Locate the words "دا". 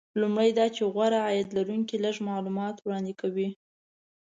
0.59-0.65